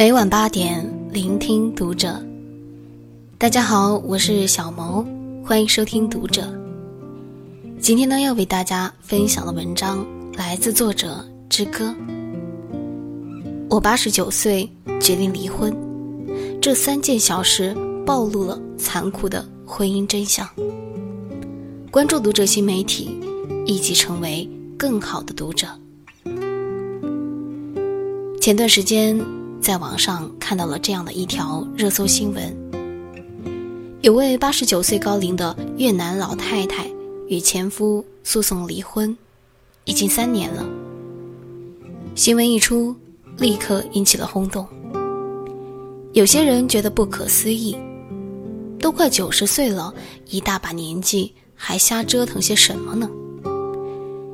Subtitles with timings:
[0.00, 2.18] 每晚八点，聆听读者。
[3.36, 5.06] 大家好，我是小萌，
[5.44, 6.50] 欢迎收听读者。
[7.78, 11.94] 今天呢，要为大家分享的文章来自作者之歌。
[13.68, 14.66] 我八十九岁
[15.02, 15.70] 决定离婚，
[16.62, 17.76] 这三件小事
[18.06, 20.48] 暴露了残酷的婚姻真相。
[21.90, 23.20] 关注读者新媒体，
[23.66, 24.48] 一起成为
[24.78, 25.66] 更好的读者。
[28.40, 29.22] 前段时间。
[29.60, 32.56] 在网上看到了这样的一条热搜新闻：
[34.00, 36.90] 有位八十九岁高龄的越南老太太
[37.28, 39.14] 与前夫诉讼离婚，
[39.84, 40.66] 已经三年了。
[42.14, 42.96] 新闻一出，
[43.36, 44.66] 立刻引起了轰动。
[46.14, 47.76] 有些人觉得不可思议，
[48.78, 49.92] 都快九十岁了，
[50.30, 53.08] 一大把年纪还瞎折腾些什么呢？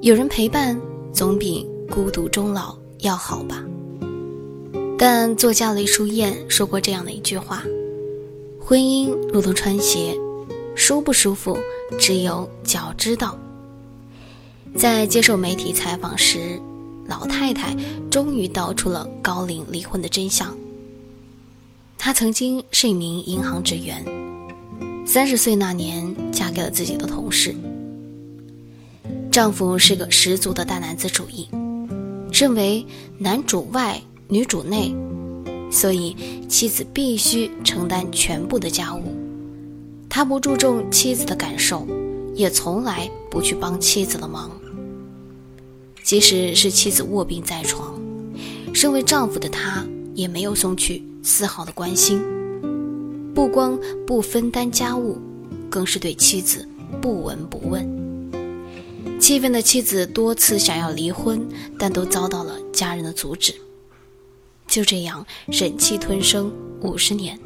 [0.00, 0.80] 有人陪伴，
[1.12, 3.62] 总比孤独终老要好吧。
[5.02, 7.64] 但作家雷淑燕说过这样的一句话
[8.60, 10.14] ：“婚姻如同穿鞋，
[10.76, 11.56] 舒不舒服，
[11.98, 13.34] 只有脚知道。”
[14.76, 16.60] 在接受媒体采访时，
[17.06, 17.74] 老太太
[18.10, 20.54] 终于道出了高龄离婚的真相。
[21.96, 24.04] 她曾经是一名银行职员，
[25.06, 27.54] 三十岁那年嫁给了自己的同事。
[29.32, 31.48] 丈夫是个十足的大男子主义，
[32.30, 32.84] 认为
[33.16, 33.98] 男主外。
[34.32, 34.94] 女主内，
[35.72, 36.16] 所以
[36.48, 39.02] 妻子必须承担全部的家务。
[40.08, 41.84] 他不注重妻子的感受，
[42.34, 44.48] 也从来不去帮妻子的忙。
[46.04, 48.00] 即使是妻子卧病在床，
[48.72, 52.22] 身为丈夫的他也没有送去丝毫的关心。
[53.34, 55.18] 不光不分担家务，
[55.68, 56.66] 更是对妻子
[57.02, 57.84] 不闻不问。
[59.18, 61.44] 气愤的妻子多次想要离婚，
[61.76, 63.52] 但都遭到了家人的阻止。
[64.70, 67.36] 就这样忍气吞声五十年，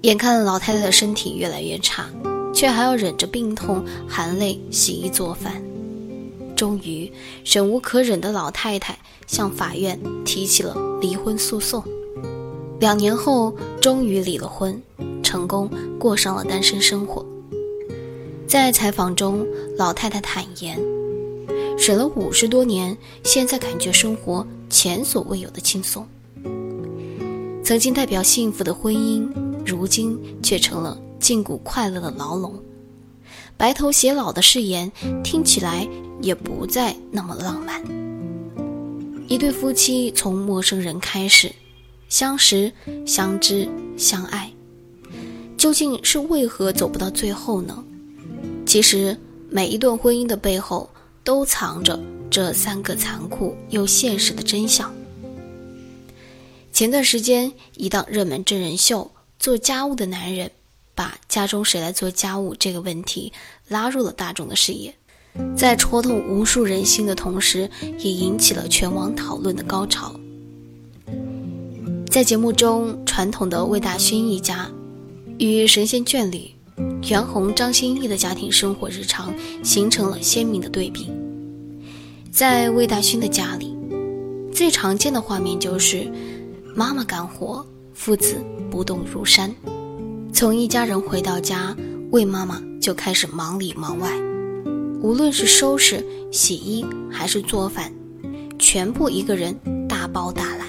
[0.00, 2.08] 眼看老太太的身体越来越差，
[2.54, 5.62] 却还要忍着病痛含泪洗衣做饭。
[6.56, 7.12] 终于
[7.44, 11.84] 忍无可忍的老太太向法院提起了离婚诉讼。
[12.78, 14.82] 两年后，终于离了婚，
[15.22, 17.24] 成功过上了单身生活。
[18.46, 20.80] 在采访中，老太太坦言，
[21.76, 26.06] 忍了五十多年，现在感觉生活前所未有的轻松。
[27.70, 29.30] 曾经代表幸福的婚姻，
[29.64, 32.60] 如今却成了禁锢快乐的牢笼。
[33.56, 34.90] 白头偕老的誓言
[35.22, 35.88] 听起来
[36.20, 37.80] 也不再那么浪漫。
[39.28, 41.52] 一对夫妻从陌生人开始，
[42.08, 42.72] 相识、
[43.06, 44.52] 相知、相爱，
[45.56, 47.84] 究竟是为何走不到最后呢？
[48.66, 49.16] 其实，
[49.48, 50.90] 每一段婚姻的背后
[51.22, 51.96] 都藏着
[52.28, 54.92] 这三个残酷又现实的真相。
[56.80, 59.02] 前段时间，一档热门真人秀
[59.38, 60.48] 《做家务的男人》
[60.94, 63.30] 把家中谁来做家务这个问题
[63.68, 64.94] 拉入了大众的视野，
[65.54, 70.18] 在戳痛无数人心的同时，也引起了全网讨论的高潮。
[72.10, 74.66] 在节目中，传统的魏大勋一家
[75.36, 76.50] 与神仙眷侣
[77.10, 81.12] 袁弘、张歆艺的家庭生活日常形成了鲜明的对比。
[82.32, 83.76] 在魏大勋的家里，
[84.50, 86.10] 最常见的画面就是。
[86.74, 87.64] 妈妈干活，
[87.94, 88.36] 父子
[88.70, 89.52] 不动如山。
[90.32, 91.76] 从一家人回到家，
[92.10, 94.10] 魏妈妈就开始忙里忙外，
[95.02, 97.92] 无论是收拾、洗衣还是做饭，
[98.58, 99.58] 全部一个人
[99.88, 100.66] 大包大揽。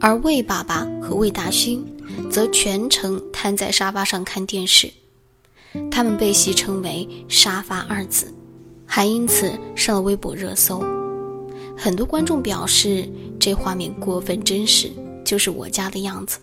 [0.00, 1.84] 而魏爸爸和魏大勋
[2.30, 4.90] 则全程瘫在沙发上看电视，
[5.90, 8.32] 他们被戏称为“沙发二子”，
[8.86, 10.84] 还因此上了微博热搜。
[11.76, 13.08] 很多观众表示，
[13.38, 14.90] 这画面过分真实，
[15.24, 16.38] 就是我家的样子。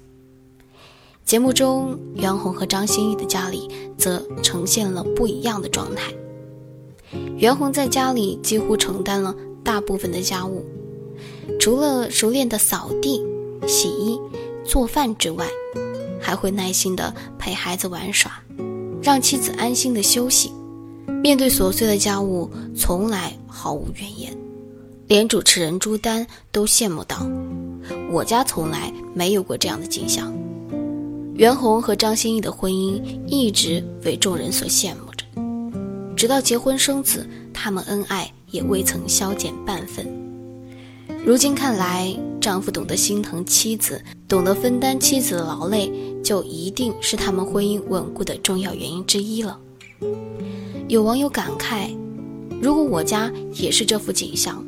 [1.24, 6.12] 节目中，袁弘和张歆艺的家里则呈现了不一样的状态。
[7.38, 9.34] 袁弘在家里几乎承担了
[9.64, 10.66] 大部分的家务，
[11.60, 13.24] 除了熟练的扫地、
[13.68, 14.20] 洗衣、
[14.66, 15.48] 做饭之外，
[16.20, 18.32] 还会耐心的陪孩子玩耍，
[19.02, 20.52] 让妻子安心的休息。
[21.24, 24.36] 面对琐碎的家务，从来毫无怨言。
[25.12, 27.30] 连主持人朱丹都羡慕道
[28.10, 30.34] ：“我家从来没有过这样的景象。”
[31.36, 35.26] 袁弘和张歆艺的婚姻一直为众人所羡慕着，
[36.16, 40.08] 直到结婚生子，他们恩爱也未曾消减半分。
[41.26, 45.92] 如今看来，丈夫懂得心疼妻子，懂得分担妻子的劳累，
[46.24, 49.60] 就一定是他们婚姻稳固的重要原因之一了。
[50.88, 51.94] 有网友感慨
[52.64, 54.66] ：“如果我家也是这幅景象。”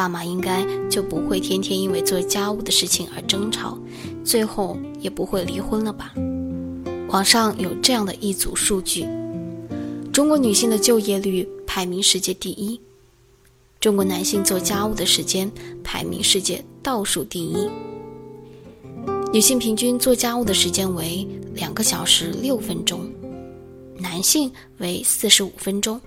[0.00, 3.78] 爸妈应该就不会天天因为做家务的事情而争吵，
[4.24, 6.14] 最后也不会离婚了吧？
[7.10, 9.06] 网上有这样的一组数据：
[10.10, 12.80] 中国女性的就业率排名世界第一，
[13.78, 15.52] 中国男性做家务的时间
[15.84, 17.68] 排名世界倒数第一。
[19.34, 23.06] 女性平均做家务的时间为两个小时六分钟，
[23.98, 26.00] 男性为四十五分钟，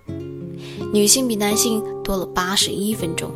[0.91, 3.29] 女性比男性多了八十一分钟。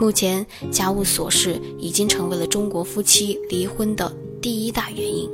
[0.00, 4.10] 目前，家务琐事已经成为了中国夫妻离婚的
[4.40, 5.28] 第一大原因。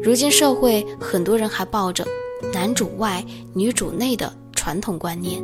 [0.00, 2.06] 如今社会，很多人还抱着
[2.54, 5.42] “男主外，女主内”的传统观念，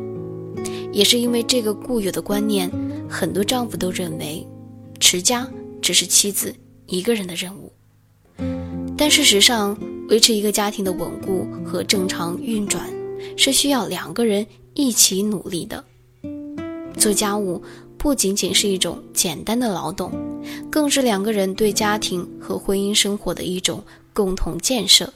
[0.93, 2.71] 也是因为这个固有的观念，
[3.11, 4.47] 很多丈夫都认为
[5.01, 5.51] 持家
[5.83, 6.55] 只是妻子
[6.87, 7.73] 一个人的任务。
[8.97, 9.77] 但事实上，
[10.09, 12.89] 维持一个家庭的稳固和正常运转，
[13.37, 15.85] 是需要两个人一起努力的。
[16.97, 17.63] 做家务
[17.99, 20.13] 不仅仅是一种简单的劳动，
[20.71, 23.83] 更是两个人对家庭和婚姻生活的一种
[24.13, 25.13] 共同建设。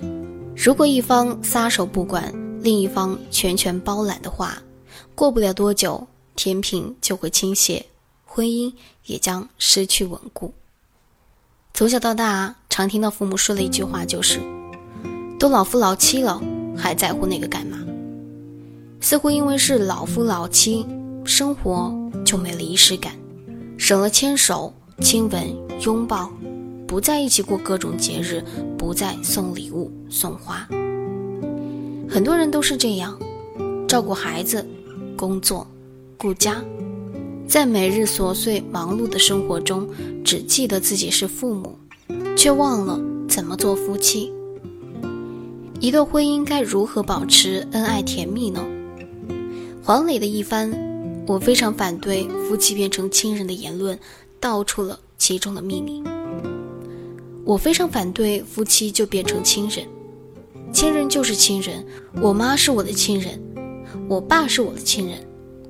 [0.56, 4.60] 如果一方撒手不管，另一方全权包揽的话，
[5.14, 7.84] 过不了多久，天平就会倾斜，
[8.24, 8.72] 婚姻
[9.06, 10.52] 也将失去稳固。
[11.74, 14.40] 从小到大，常听到父母说的一句话就是
[15.38, 16.42] ：“都老夫老妻了，
[16.76, 17.78] 还在乎那个干嘛？”
[19.00, 20.84] 似乎因为是老夫老妻。
[21.28, 21.94] 生活
[22.24, 23.12] 就没了仪式感，
[23.76, 24.72] 省了牵手、
[25.02, 25.46] 亲吻、
[25.82, 26.32] 拥抱，
[26.86, 28.42] 不在一起过各种节日，
[28.78, 30.66] 不再送礼物、送花。
[32.08, 33.14] 很多人都是这样，
[33.86, 34.66] 照顾孩子、
[35.18, 35.66] 工作、
[36.16, 36.64] 顾家，
[37.46, 39.86] 在每日琐碎忙碌的生活中，
[40.24, 41.78] 只记得自己是父母，
[42.38, 42.98] 却忘了
[43.28, 44.32] 怎么做夫妻。
[45.78, 48.64] 一段婚姻该如何保持恩爱甜蜜呢？
[49.84, 50.87] 黄磊的一番。
[51.28, 53.98] 我非常反对夫妻变成亲人的言论，
[54.40, 56.02] 道出了其中的秘密。
[57.44, 59.86] 我非常反对夫妻就变成亲人，
[60.72, 61.84] 亲人就是亲人。
[62.22, 63.38] 我妈是我的亲人，
[64.08, 65.18] 我爸是我的亲人，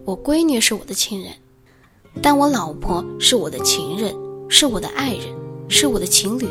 [0.05, 1.33] 我闺女是我的亲人，
[2.23, 4.15] 但我老婆是我的情人，
[4.49, 5.25] 是我的爱人，
[5.69, 6.47] 是我的情侣，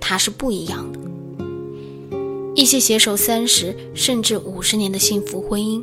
[0.00, 0.98] 她是不一样的。
[2.56, 5.80] 一些携手三十甚至五十年的幸福婚姻。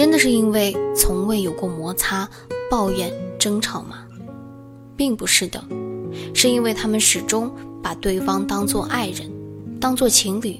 [0.00, 2.26] 真的是因为从未有过摩擦、
[2.70, 3.98] 抱怨、争吵吗？
[4.96, 5.62] 并不是的，
[6.34, 7.52] 是因为他们始终
[7.82, 9.30] 把对方当作爱人，
[9.78, 10.58] 当作情侣，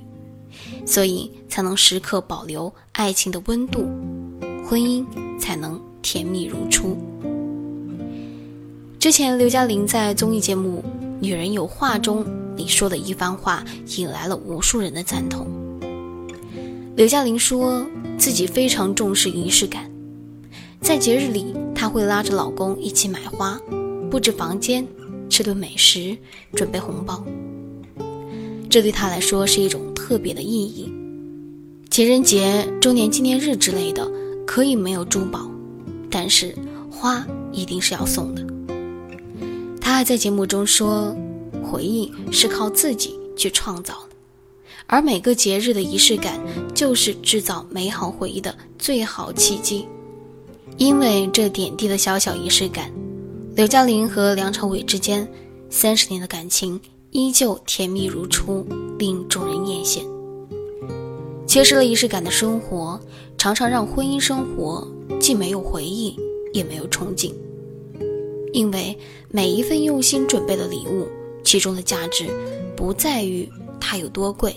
[0.84, 3.88] 所以才能时刻保留爱情的温度，
[4.69, 5.02] 婚姻
[5.38, 6.98] 才能甜蜜如初。
[8.98, 10.84] 之前刘嘉玲在综艺节目
[11.19, 12.26] 《女人有话》中
[12.56, 13.64] 你说的一番话，
[13.96, 15.46] 引来了无数人的赞同。
[16.94, 17.82] 刘嘉玲说。
[18.20, 19.90] 自己非常重视仪式感，
[20.82, 23.58] 在节日里，她会拉着老公一起买花、
[24.11, 24.87] 布置房间、
[25.31, 26.14] 吃顿美食、
[26.52, 27.25] 准备红包。
[28.69, 30.93] 这对她来说是一种特别的意义。
[31.88, 34.06] 情人节、周年纪念日之类的
[34.46, 35.50] 可以没有珠宝，
[36.11, 36.55] 但是
[36.90, 38.46] 花一定是要送的。
[39.81, 41.17] 她还在节目中说
[41.64, 43.94] ：“回忆是靠自己去创造。”
[44.92, 46.40] 而每个节日的仪式感，
[46.75, 49.87] 就是制造美好回忆的最好契机。
[50.78, 52.90] 因为这点滴的小小仪式感，
[53.54, 55.26] 刘嘉玲和梁朝伟之间
[55.70, 56.79] 三十年的感情
[57.12, 58.67] 依旧甜蜜如初，
[58.98, 60.00] 令众人艳羡。
[61.46, 63.00] 缺失了仪式感的生活，
[63.38, 64.84] 常常让婚姻生活
[65.20, 66.17] 既没有回忆，
[66.53, 67.32] 也没有憧憬。
[68.53, 68.98] 因为
[69.31, 71.06] 每一份用心准备的礼物，
[71.44, 72.26] 其中的价值
[72.76, 73.48] 不在于
[73.79, 74.53] 它有多贵。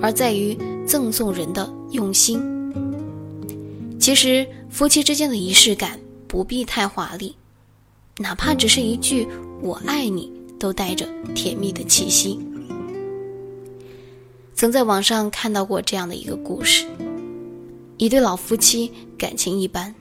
[0.00, 2.40] 而在于赠送人的用心。
[3.98, 5.98] 其实，夫妻之间的仪式感
[6.28, 7.34] 不必太华丽，
[8.18, 9.26] 哪怕只是一句
[9.62, 12.38] “我爱你”，都带着甜蜜的气息。
[14.54, 16.86] 曾在网上看到过这样的一个故事：
[17.96, 19.94] 一对老夫妻感情一般，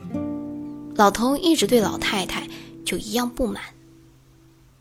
[0.95, 2.47] 老头一直对老太太
[2.83, 3.61] 就一样不满，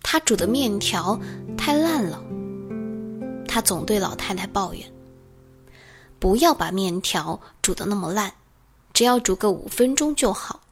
[0.02, 1.18] 他煮的面条
[1.56, 2.22] 太烂了。
[3.52, 4.82] 他总对老太太抱怨
[6.18, 8.32] ：“不要把面条煮得那么烂，
[8.94, 10.62] 只要煮个五分钟就好。”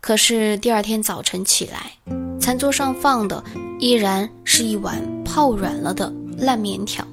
[0.00, 1.90] 可是第二天早晨起来，
[2.38, 3.42] 餐桌上放的
[3.80, 7.04] 依然是一碗泡软了的烂面条。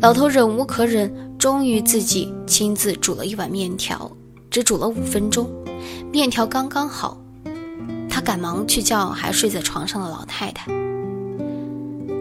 [0.00, 4.10] 老头忍无可忍，终于自己亲自煮了一碗面条，
[4.50, 5.50] 只煮了五分钟，
[6.10, 7.18] 面条刚刚好。
[8.08, 10.72] 他赶忙去叫还睡在床上的老太太：“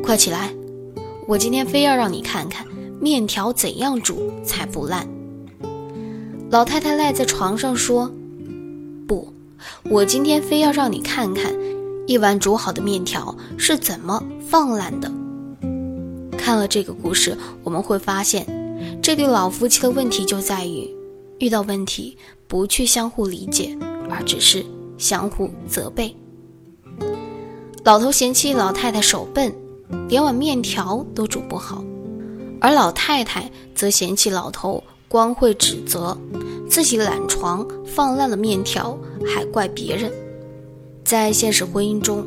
[0.03, 0.53] 快起来！”
[1.31, 2.67] 我今天非要让你看看
[2.99, 5.07] 面条怎样煮才不烂。
[6.49, 8.11] 老太太赖在床上说
[9.07, 9.31] ：“不
[9.83, 11.55] 我今天非要让你看看，
[12.05, 15.09] 一碗煮好的面条是怎么放烂的。
[16.37, 18.45] 看了这个故事，我们会发现，
[19.01, 20.93] 这对老夫妻的问题就在于，
[21.39, 23.73] 遇到问题不去相互理解，
[24.09, 24.65] 而只是
[24.97, 26.13] 相互责备。
[27.85, 29.49] 老头嫌弃老太太手笨，
[30.07, 31.83] 连碗面条都煮不好，
[32.59, 36.17] 而老太太则嫌弃老头光会指责。
[36.69, 40.09] 自己懒床放烂了面条，还怪别人。
[41.03, 42.25] 在现实婚姻中，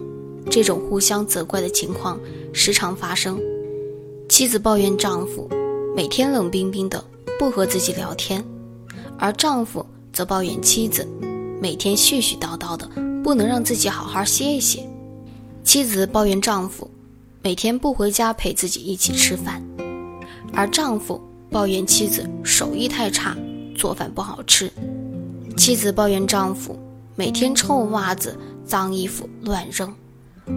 [0.50, 2.20] 这种互相责怪的情况
[2.52, 3.40] 时常发生。
[4.28, 5.48] 妻子抱怨丈夫
[5.96, 7.02] 每天冷冰冰的，
[7.38, 8.44] 不和自己聊天，
[9.18, 11.08] 而丈夫则抱怨妻子
[11.58, 12.86] 每天絮絮叨叨的，
[13.22, 14.86] 不能让自己好好歇一歇。
[15.62, 16.86] 妻子抱怨丈夫
[17.44, 19.62] 每天不回家陪自己一起吃饭，
[20.54, 21.20] 而丈夫
[21.50, 23.36] 抱怨妻子手艺太差。
[23.76, 24.72] 做饭不好吃，
[25.54, 26.74] 妻子抱怨丈夫
[27.16, 28.34] 每天臭袜子、
[28.64, 29.92] 脏衣服乱扔，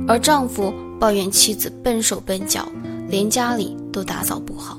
[0.07, 2.65] 而丈夫抱怨妻子笨手笨脚，
[3.09, 4.77] 连家里都打扫不好。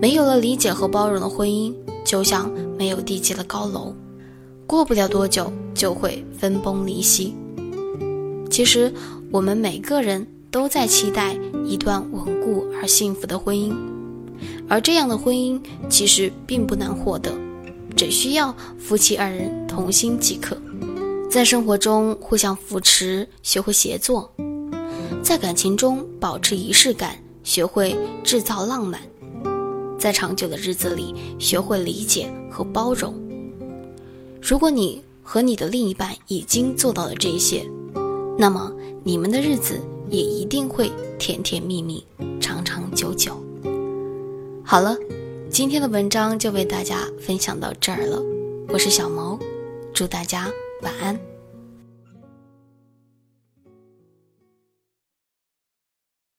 [0.00, 3.92] 没有了理解和包容的婚姻，就像没有地基的高楼，
[4.64, 7.34] 过不了多久就会分崩离析。
[8.48, 8.94] 其实，
[9.32, 11.34] 我们每个人都在期待
[11.66, 13.74] 一段稳固而幸福的婚姻。
[14.68, 17.32] 而这样的婚姻其实并不难获得，
[17.96, 20.56] 只需要夫妻二人同心即可，
[21.30, 24.30] 在生活中互相扶持，学会协作，
[25.22, 29.00] 在感情中保持仪式感，学会制造浪漫，
[29.98, 33.14] 在长久的日子里学会理解和包容。
[34.42, 37.64] 如果你和你的另一半已经做到了这些，
[38.36, 38.70] 那么
[39.02, 39.80] 你们的日子
[40.12, 42.04] 也一定会甜甜蜜蜜，
[42.38, 43.32] 长长久久。
[44.62, 44.94] 好了，
[45.50, 48.22] 今天的文章就为大家分享到这儿了。
[48.68, 49.38] 我是小毛，
[49.94, 50.50] 祝大家
[50.82, 51.31] 晚安。